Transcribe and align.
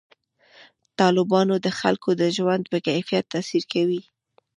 تالابونه 0.99 1.55
د 1.59 1.67
خلکو 1.79 2.09
د 2.21 2.23
ژوند 2.37 2.63
په 2.71 2.77
کیفیت 2.87 3.25
تاثیر 3.33 3.63
کوي. 3.73 4.01